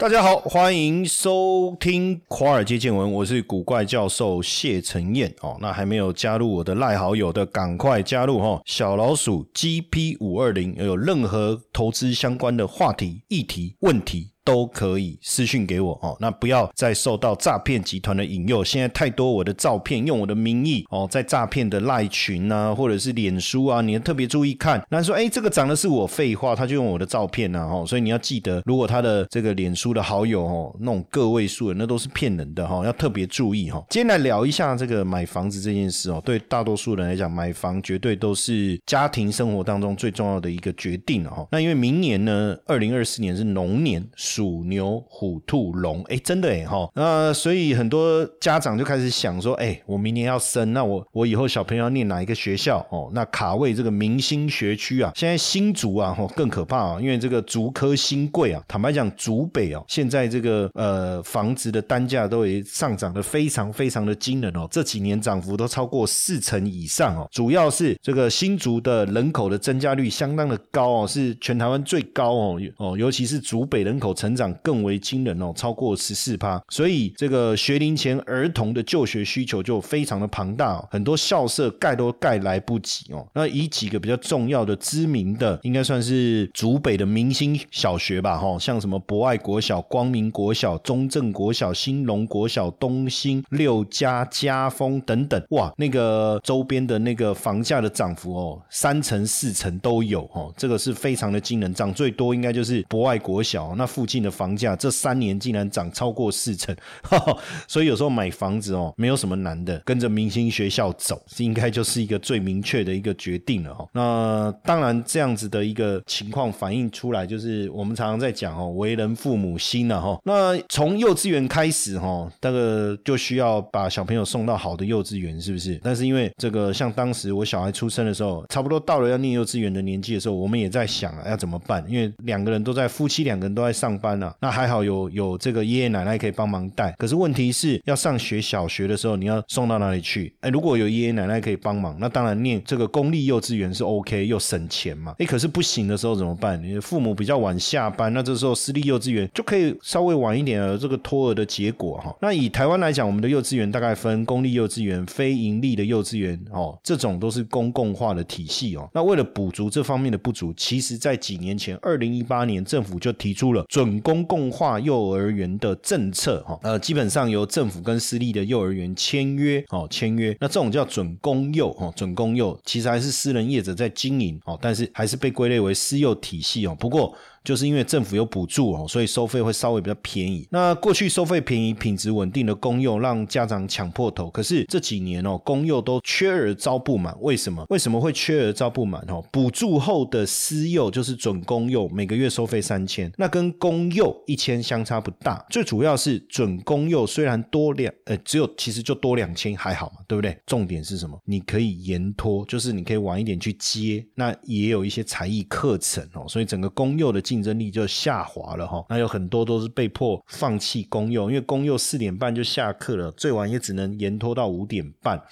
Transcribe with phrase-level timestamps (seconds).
[0.00, 5.58] 大家好，欢迎收听华尔街见闻，我是古怪教授谢承彦哦。
[5.60, 8.62] 那还没有加入我的赖好友的，赶快加入哈！
[8.64, 14.30] 小老鼠 GP 五二零，有任何投资相关的话题、议题、问题。
[14.48, 18.64] 都可以私信给我哦，那不要再受到诈骗集团的引诱。
[18.64, 24.82] 现在太多我的照片用我的名义哦，在诈骗的赖群啊，或者是脸书啊，你要特别注意看。
[24.88, 33.84] 那说哎，这个长的是我，废话，他就用我的照片呐哦，所以你要记得，如果他的这个脸书的好友哦，那种个位数的，那都是骗人的哈，要特别注意哈。
[33.90, 41.46] 今天来聊一下这个买房子这件事哦，对大多数人来讲，买房绝对都是家庭生活当中最重要的一个决定了哈。
[41.52, 44.02] 那因为明年呢，二零二四年是龙年。
[44.38, 53.10] 鼠牛虎兔龙，哎，真的哎哈，那所以很多家长就开始想说，哎，我明年要生，那我我以后小朋友要念哪一个学校哦？
[53.12, 74.27] 那卡位这个明星学区啊，现在新竹啊，哦更可怕啊，因为这个竹科新贵啊，坦白讲，竹北啊，现在这个呃房子的单价都已上涨的非常非常的惊人哦，这几年涨幅都超过四成以上哦，主要是这个新竹的人口的增加率相当的高哦，是全台湾最高哦哦，尤其是竹北人口成。
[74.28, 83.26] 成长更为惊人哦，超过十四趴，所以这个学龄前儿童的就学需求就非常的庞大，很多校舍盖都盖来不及哦。
[83.32, 104.18] 那以几个比较重要的、知名的，应该算是竹北的明星小学吧，哈，像什么博爱国小、光明国小、中正国小、兴隆国小、东兴、六家、家丰等等，哇，那个周边的那个房价的涨幅哦，三成、四成都有哦，这个是非常的惊人，涨最多应该就是博爱国小，那附近。
[104.18, 106.74] 的房价这三年竟然涨超过四成，
[107.68, 113.86] 所以有时候买房子哦，没有什么难的，跟着明星学校走，应该就是一个最明确的一个决定了哈。
[113.92, 120.18] 那当然这样子的一个情况反映出来，就是我们常常在讲哦，为人父母心了哈。
[120.24, 125.78] 那从幼稚园开始哈，那个就需要把小朋友送到好的幼稚园，是不是？
[125.84, 134.08] 但是因为这个，像当时我小孩出生的时候，差不多到了要念幼稚园的年纪的时候，我们也在想啊要怎么办，因为两个人都在，夫妻两个人都在上班。
[134.08, 136.90] 班了，那还好有有这个爷爷奶奶可以帮忙带。
[136.92, 140.32] 可是问题是要上学小学的时候，你要送到哪里去？
[140.40, 145.14] 哎，如果有爷爷奶奶可以帮忙，那当然念这个公立幼稚园是 OK，又省钱嘛。
[145.18, 146.62] 哎，可是不行的时候怎么办？
[146.62, 152.16] 你的父母比较晚下班，那这时候私立幼稚园就可以稍微晚一点的这个托儿的结果哈。
[152.22, 158.88] 那以台湾来讲，我们的幼稚园大概分公立幼稚园、非盈利的幼稚园哦，这种都是公共化的体系哦。
[158.94, 163.87] 那为了补足这方面的不足，其实在几年前，二零一八年政府就提出了准。
[164.00, 177.14] 公共化幼儿园的政策，哈，呃，基本上由政府跟私立的幼儿园签约，哦，签约，那这种叫准公幼，哦，准公幼其实还是私人业者在经营，哦，但是还是被归类为私幼体系，哦，不过。
[177.44, 180.46] 就是因为政府有补助哦，所以收费会稍微比较便宜。
[180.50, 184.30] 那过去收费便宜、品质稳定的公幼，让家长抢破头。
[184.30, 187.16] 可是这几年哦，公幼都缺而招不满。
[187.20, 187.64] 为什么？
[187.70, 189.02] 为什么会缺而招不满？
[189.08, 195.44] 哦，补助后的私幼就是准公幼，每个月收费三千，那跟公幼一千相差不大。
[195.50, 200.36] 最主要是准公幼虽然多两，呃，只有其实就多两千还好嘛，对不对？
[200.46, 201.18] 重点是什么？
[201.24, 204.04] 你可以延托，就是你可以晚一点去接。
[204.14, 215.22] 那也有一些才艺课程哦，所以整个公幼的竞争力就下滑了哈，那有很多都是被迫放弃公幼，因为公幼四点半就下课了，最晚也只能延拖到五点半，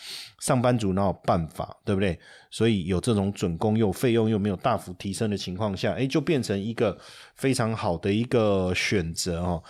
[0.41, 2.19] 上班族哪有办法，对不对？
[2.51, 6.99] 所以有这种准公幼费用又没有大幅提升的情况下，哎，就变成一个
[7.35, 9.63] 非常好的一个选择哦。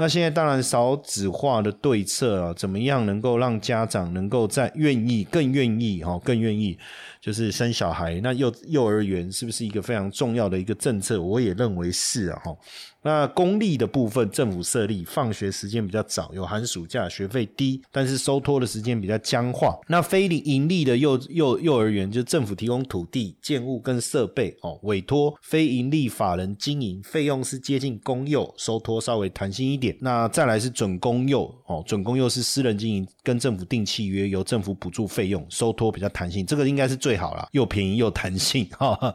[0.00, 6.78] 那现在当然少子化的对策啊，怎么样能够让家长能够在愿意、更愿意哈、更愿意，
[7.20, 8.20] 就是生小孩？
[8.20, 11.20] 那幼幼儿园是不是一个非常重要的一个政策？
[11.20, 12.56] 我也认为是啊哈。
[13.02, 19.78] 那公立的部分，政府设立放学时间比较早，有寒暑假，学费低，但是收托的时间比较僵化。
[19.86, 29.96] 那非盈利的幼幼幼儿园，就政府提供土地、建物跟设备哦，委托非盈利法人经营，费用是接近公幼，收托稍微弹性一点。
[30.00, 39.14] 那再来是准公幼哦，准公幼是私人经营，跟政府订契约，由政府补助费用，收托比较弹性，这个应该是最最好了，又便宜又弹性哈。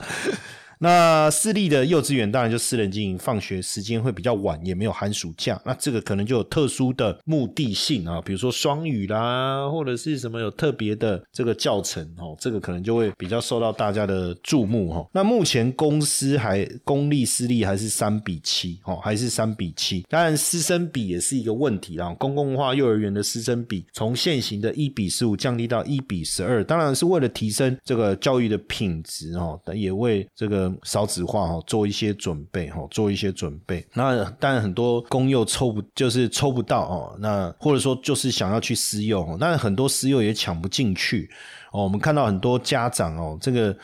[0.84, 5.58] 那私立的幼稚园当然就私人经营，放学时间会比较晚，也没有寒暑假。
[5.64, 15.08] 那这个可能就有特殊的目的性啊，比如说双语啦，或者是什么有特别的这个教程哦，这个可能就会比较受到大家的注目哈。
[15.14, 20.06] 那目前公司还公立私立还是三比七哦，还是三比七。
[20.10, 30.73] 当然师生比也是一个问题啊，公共化幼儿园的师生比从现行的一比十五降低到一比十二，当然是为了提升这个教育的品质哦，也为这个。
[30.84, 33.86] 少子化哈做一些准备哈，做一些准备。
[33.94, 41.30] 那当然很多公幼抽不就是抽不到哦，那或者说就是想要去私幼，但很多私幼也抢不进去
[41.72, 41.84] 哦。
[41.84, 43.78] 我们看到很多家长哦，这个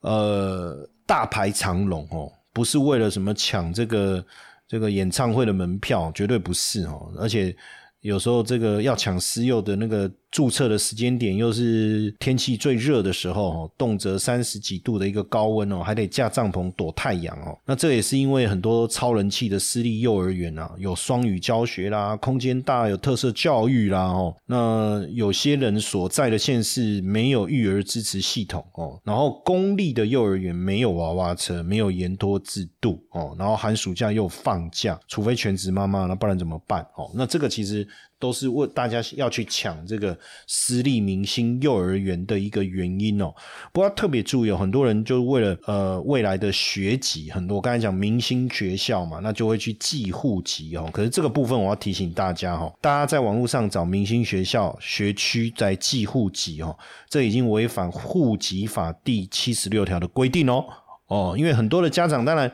[0.00, 4.24] 呃大排长龙哦，不是为了什么抢这个
[4.68, 7.56] 这个演唱会的门票，绝对不是哦，而且
[8.00, 10.10] 有时候这个要抢私幼的那个。
[10.34, 17.56] 注册的时间点又是天气最热的时候，动辄三十几度的一个高温哦，还得架帐篷躲太阳哦。
[17.64, 24.34] 那这也是因为很多超人气的私立幼儿园啊，有双语教学啦，空间大，有特色教育啦哦。
[24.46, 37.08] 那有些人所在的县市没有育儿支持系统哦，然后公立的幼儿园没有娃娃车，没有延托制度哦，然后寒暑假又放假，除非全职妈妈，那不然怎么办哦？
[37.14, 37.86] 那这个其实
[38.18, 40.16] 都是为大家要去抢这个。
[40.46, 43.34] 私立明星幼儿园的一个原因哦，
[43.72, 50.88] 不过特别注意哦，很多人就为了呃未来的学籍，很多刚才讲明星学校嘛，那就会去寄户籍哦。
[50.92, 56.76] 可是这个部分我要提醒大家哈，大家在网络上找明星学校学区在寄户籍哦，
[57.08, 60.64] 这已经违反户籍法第七十六条的规定哦
[61.08, 62.50] 哦，因为很多的家长当然。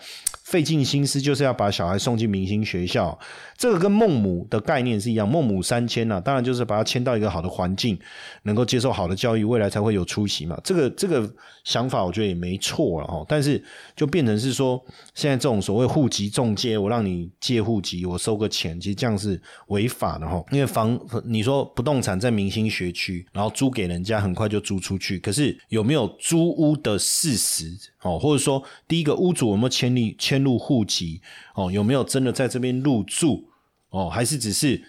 [0.50, 3.16] 费尽心思就是要把小孩送进明星学校，
[3.56, 7.96] 这个跟孟母的概念是一样，孟母三迁呐，当然就是把他迁到一个好的环境，
[8.42, 10.60] 能够接受好的教育，未来才会有出息嘛。
[10.64, 11.32] 这个这个
[11.62, 13.62] 想法我觉得也没错了哈，但是
[13.94, 20.44] 就变成是说，现在这种所谓户籍中介，我让你借户籍，我收个钱，其实这样是违法的哈。
[20.50, 27.70] 因为房你说不动产在明星学区，然后租给人家，很快就租出去，可是有没有租屋的事实？
[28.02, 31.20] 哦，或者说第一个屋主有没有签立签入户籍？
[31.54, 33.44] 哦，有没有真的在这边入住？
[33.90, 34.80] 哦，还是只是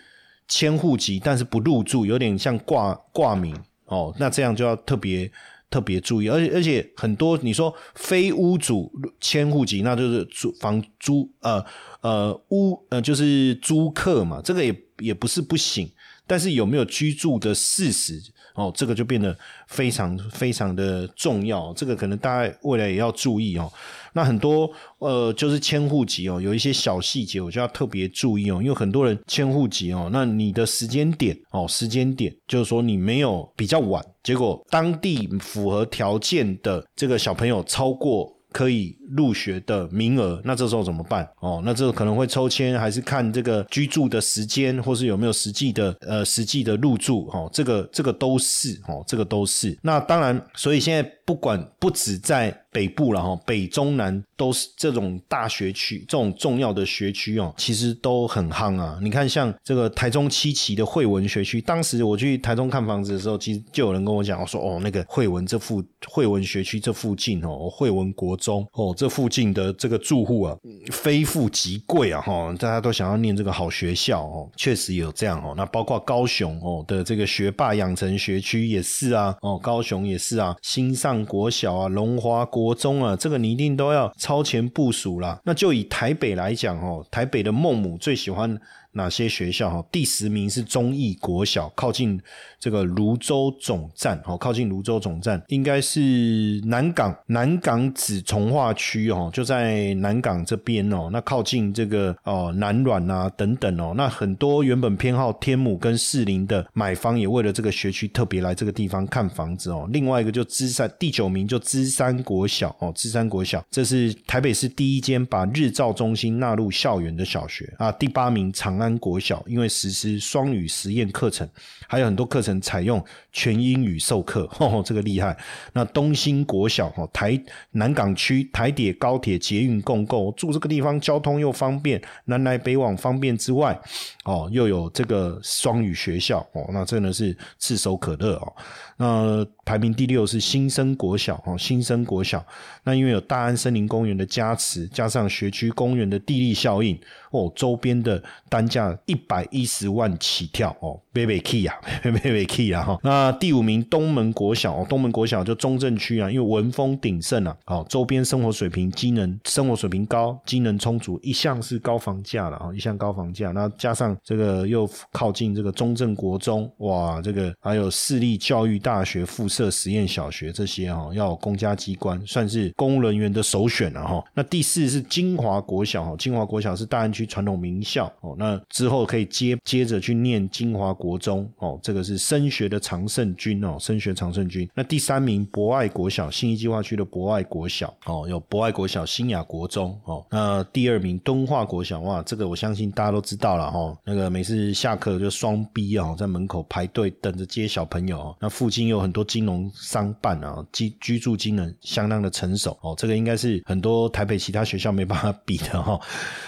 [0.48, 3.56] 迁户籍，但是不入住，有点像挂挂名？
[3.86, 5.31] 哦，那这样就要特别
[5.69, 6.30] 特别注意。
[6.30, 11.65] 而且而且很多你说非屋主迁户籍，那就是租房租呃
[12.01, 15.89] 呃屋呃就是租客嘛，这个也也不是不行。
[16.31, 18.22] 但是有没有居住的事实？
[18.56, 19.38] 哦，这个就变得
[19.68, 21.74] 非常非常的重要。
[21.74, 23.69] 这个可能大家未来也要注意哦。
[24.13, 28.62] 那很多呃，就是迁户籍哦，有一些小细节，我就要特别注意哦。
[28.62, 38.33] 因为很多人迁户籍哦，那你的时间点哦，时间点就是说你没有比较晚，结果当地符合条件的这个小朋友超过。
[38.51, 41.27] 可以入学的名额，那这时候怎么办？
[41.39, 47.27] 哦，那这个可能会抽签，还是看这个居住的时间，或是有没有实际的呃实际的入住？
[47.33, 49.77] 哦，这个这个都是哦，这个都是。
[49.81, 59.00] 那当然，所以现在不管不止在北部了哈，北中南都是这种大学区，这种重要的学区哦，其实都很夯啊。
[59.01, 68.31] 你看，像这个台中七期的惠文学区，当时我去台中看房子的时候，其实就有人跟我讲，我说哦，那个惠文这附惠文学区这附近哦，惠文国。
[68.41, 70.57] 中哦，这附近的这个住户啊，
[70.91, 75.53] 非富即贵啊，哈，大家都想要念这个好学校哦，确实有这样哦。
[75.56, 85.42] 那包括高雄哦的这个学霸养成学区也是啊，哦，高雄也是啊，新上国小啊，龙华国国中啊，这个你一定都要超前部署了。
[85.44, 88.60] 那就以台北来讲哦，台北的孟母最喜欢。
[88.94, 89.70] 哪些学校？
[89.70, 92.20] 哈，第十名是中义国小，靠近
[92.60, 109.88] 这个泸州总站，哦，靠近泸州总站，应该是南港南港子从化区，哦，就在南港这边哦，那靠近这个哦南软啊等等哦，那很多原本偏好天母跟士林的买方，也为了这个学区特别来这个地方看房子哦。
[109.94, 117.90] 另外一个就芝山第九名就芝山国小，哦，芝山国小，这是台北市第一间把日照中心纳入校园的小学啊。
[117.94, 118.81] 第八名长。
[118.81, 121.47] 安国小因为实施双语实验课程，
[121.88, 125.38] 还有很多课程采用全英语授课， 哦，这个厉害。
[125.73, 127.40] 那东兴国小哦，台
[127.71, 133.80] 南港区台铁高铁捷运共构，住这个地方交通又方便，南来北往方便之外，
[134.26, 138.54] 哦，又有这个双语学校哦，那真的是炙手可热哦。
[139.02, 142.46] 那排名第六是新生国小哦，新生国小。
[142.84, 146.96] 那因为有大安森林公园的加持，加上学区公园的地利效应
[147.31, 153.00] 哦，周边的单价一百一十万起跳哦，baby key 啊， baby key 啊哈。
[153.02, 163.52] 那第五名东门国小哦，东门国小就中正区啊，因为文风鼎盛啊，哦，周边生活水平机能生活水平高，机能充足，一向是高房价了啊，一向高房价。
[163.52, 168.91] 那加上这个又靠近这个中正国中，哇，这个还有私立教育大。
[168.92, 174.21] 大学附设实验小学这些哈，要公家机关算是公务人员的首选了哈。
[174.33, 177.21] 那第四是金华国小哈，金华国小是大安区。
[177.31, 184.68] 传统名校哦，那之后可以接接着去念金华国中哦，这个是升学的常胜军哦，升学常胜军。
[184.74, 190.26] 那第三名博爱国小，新一计划区的博爱国小哦，有博爱国小、新雅国中哦。
[190.30, 193.95] 那第二名敦化国小，哇，这个我相信大家都知道了哈。
[194.04, 198.36] 那个每次下课就双逼啊，在门口排队等着接小朋友。
[198.40, 202.95] 那附近有很多金融商办啊，居居住机能相当的成熟哦。
[202.97, 205.99] 这个应该是很多台北其他学校没办法比的哈。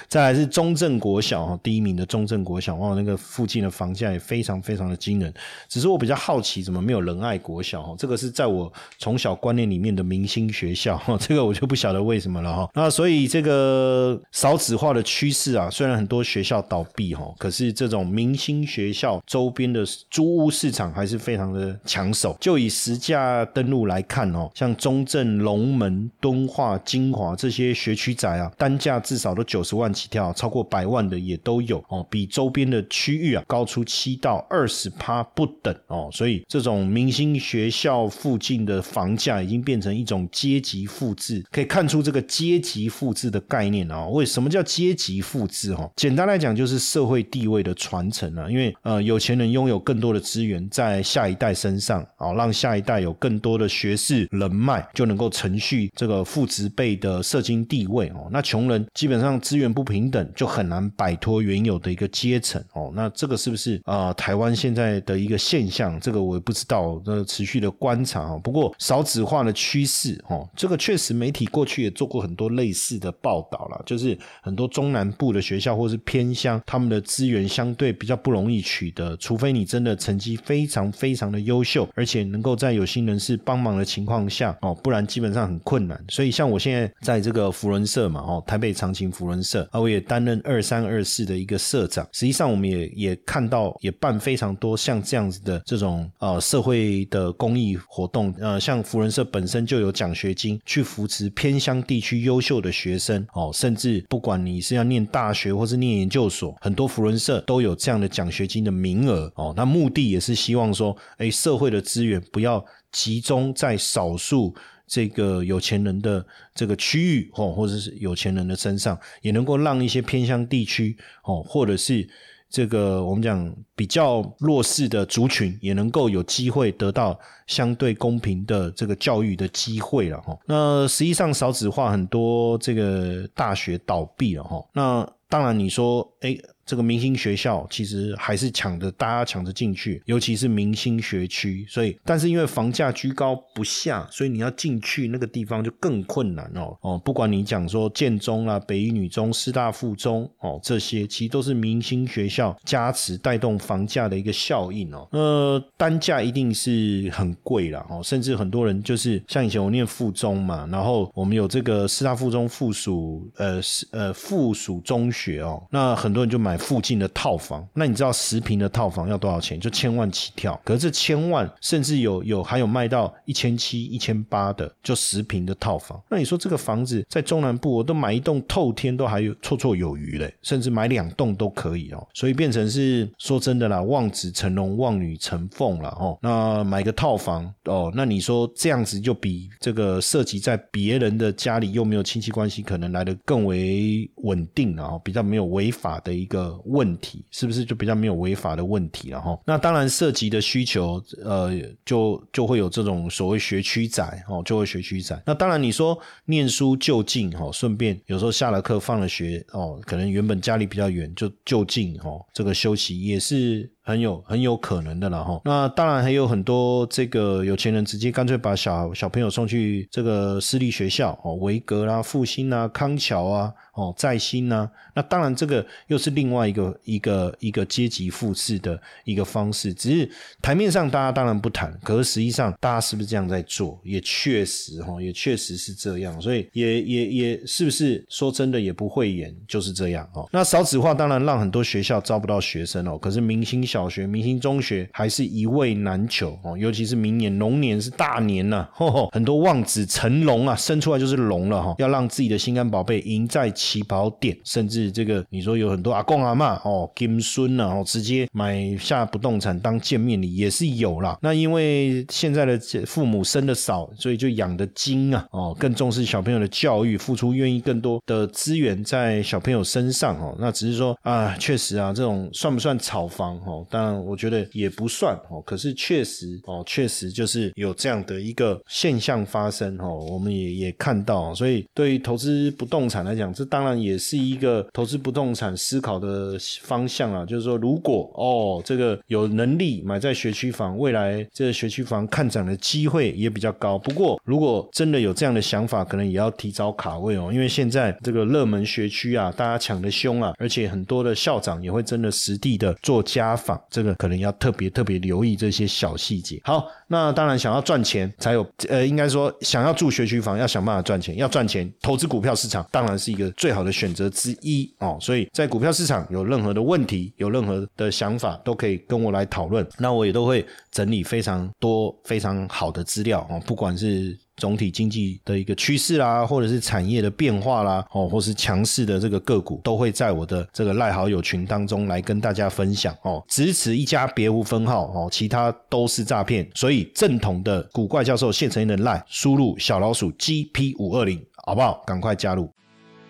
[0.08, 5.34] 再来是中正国小哈，第一名的中正国小哇，那个附近的房价也非常非常的惊人。
[5.68, 7.96] 只是我比较好奇，怎么没有仁爱国小哈？
[8.00, 12.70] 这个是在我从小观念里面的明星学校哈，这个我就不晓得为什么了哈。
[12.74, 22.38] 那所以这个少子化的趋势啊，虽然很多学校倒闭哈，可是这种明星学校周边的租屋市场还是非常的强手。
[22.39, 36.10] 就以实价登录来看哦，像中正、龙门、敦化、金华这些学区宅啊，单价至少都九十万起跳，超过百万的也都有哦，比周边的区域啊高出七到二十趴不等哦。
[36.12, 44.05] 所以这种明星学校附近的房价已经变成一种阶级复制，可以看出这个阶级复制的概念啊。
[44.08, 45.74] 为什么叫阶级复制？
[45.74, 48.50] 哈，简单来讲就是社会地位的传承啊。
[48.50, 58.30] 因为呃，有钱人拥有更多的资源在下一代身上啊，让下一代有更多的学识人脉，就能够承续这个父执辈的社经地位哦。
[58.32, 62.92] 那穷人基本上资源不平等，就很难摆脱原有的一个阶层哦。
[62.96, 64.14] 那这个是不是啊？
[64.14, 66.00] 台湾现在的一个现象？
[66.00, 68.38] 这个我也不知道，那持续的观察啊。
[68.44, 86.04] 不过少子化的趋势哦，这个确实媒体过去也做过很多类似的报道了，就是很多中南部的学校或是偏乡，他们的资源相对比较不容易取得，除非你真的成绩非常非常的优秀，而且能够在有心人士帮忙的情况下哦，不然基本上很困难。
[86.10, 92.08] 所以像我现在在这个福伦社嘛，哦，台北长青福伦社啊，我也担任二三二四的一个社长。
[92.12, 109.54] 实际上我们也也看到，也办非常多像这样子的这种呃社会的公益活动，呃，像福伦社本身就有奖学金去扶持偏乡地区优秀的学生哦，甚至不管你是要念大学或是念研究所，很多福伦社都有这样的奖学金的名额哦。
[109.56, 114.56] 那目的也是希望说，哎，社会的资源不要集中在少数
[114.88, 116.25] 这个有钱人的
[116.56, 122.10] 这个区域哦，或者是有钱人的身上，也能够让一些偏乡地区哦，或者是。
[122.54, 130.38] 这个我们讲比较弱势的族群也能够有机会得到相对公平的这个教育的机会了哈。
[130.46, 134.63] 那实际上少子化很多这个大学倒闭了哈。
[134.72, 136.38] 那当然你说哎。
[136.65, 147.01] 这个明星学校其实还是抢着大家抢着进去，尤其是明星学区，所以但是因为房价居高不下，所以你要进去那个地方就更困难哦哦。
[147.03, 155.05] 不管你讲说建中啊、北一女中、师大附中哦，这些其实都是明星学校加持带动房价的一个效应哦。
[155.12, 163.60] 呃，单价一定是很贵了哦，甚至很多人就是像以前我念附中嘛，然后我们有这个师大附中附属呃
[163.91, 166.53] 呃附属中学哦，那很多人就买。
[166.58, 169.60] 附近的套房，那你知道十平的套房要多少钱？
[169.60, 170.60] 就千万起跳。
[170.64, 176.02] 可是这千万，甚至有有还有卖到一千七、一千八的，就十平的套房。
[176.10, 182.08] 那你说这个房子在中南部，我都买一栋透天都还有绰绰有余嘞，甚至买两栋都可以哦。
[182.14, 186.18] 所以变成是说真的啦，望子成龙，望女成凤了哦。
[186.22, 196.43] 那买个套房哦，那你说这样子就比这个涉及在别人的家里又没有亲戚关系，可能来的更为稳定啊，比较没有违法的一个。
[196.66, 199.38] 问题是不是就比较没有违法的问题了哈？
[199.46, 201.52] 那当然涉及的需求，呃，
[201.86, 205.22] 就就会有这种所谓学区仔哦，就会学区仔。
[205.26, 213.70] 那当然你说念书就近哈，顺便有时候下了课放了学哦，可能原本家里比较远，就就近哦，这个休息也是。
[213.86, 230.10] 很有很有可能的了哈，那当然还有很多这个有钱人直接干脆把小小朋友送去这个私立学校哦，维格啦、复兴啊、康桥啊、哦在新啊，那当然这个又是另外一个一个一个阶级复制的一个方式，只是
[230.42, 240.25] 台面上大家当然不谈，可是实际上大家是不是这样在做，也确实哈，也确实是这样，所以也也也是不是说真的也不会演就是这样哦。
[240.32, 243.63] 那少子化当然让很多学校招不到学生哦，可是明星。
[243.74, 248.68] 小学、明星中学还是一位难求哦，尤其是明年龙年是大年呐，
[249.12, 261.18] 很多望子成龙啊，生出来就是龙了哈，要让自己的心肝宝贝赢在起跑点，甚至这个你说有很多阿公阿妈哦，金孙呐哦，直接买下不动产当见面礼也是有啦。
[261.24, 270.36] 那因为现在的父母生的少，所以就养的精啊哦，更重视小朋友的教育，付出愿意更多的资源在小朋友身上哦。
[270.39, 273.62] 那只是说啊，确实啊，这种算不算炒房哦？
[273.70, 275.41] 当然，我觉得也不算哦。
[275.46, 280.05] 可是确实哦，确实就是有这样的一个现象发生哦。
[280.10, 287.25] 我们也也看到，所以对于投资不动产来讲，这当然也是一个投资不动产思考的方向啊。
[287.25, 293.77] 就是说，如果哦，这个有能力买在学区房，未来这个学区房看涨的机会也比较高。
[293.77, 306.40] 不过，如果真的有这样的想法，可能也要提早卡位哦，因为现在这个热门学区啊，大家抢的凶啊，而且很多的校长也会真的实地的做家访，这个可能要特别特别留意这些小细节。
[306.44, 314.98] 好，那当然想要赚钱才有，呃，应该说想要住学区房，要想办法赚钱，要赚钱，投资股票市场当然是一个最好的选择之一哦。
[315.02, 324.18] 所以在股票市场有任何的问题，有任何的想法，都可以跟我来讨论，那我也都会整理非常多非常好的资料哦，不管是。
[324.38, 333.24] 总体经济的一个趋势啦，或者是产业的变化啦，哦，或是强势的这个个股，都会在我的这个赖好友群当中来跟大家分享哦。
[333.28, 336.50] 只此一家别无分号哦，其他都是诈骗。
[336.56, 341.84] 所以正统的古怪教授现成的赖，输入小老鼠 GP 五二零，好不好？
[341.86, 342.50] 赶快加入。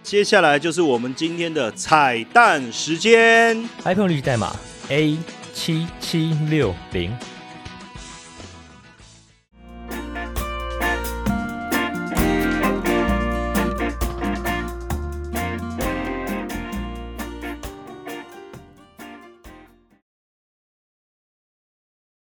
[0.03, 4.53] 接下来就是我们今天的彩蛋时间，iPhone 绿代码
[4.89, 5.17] A
[5.53, 7.32] 七七六零。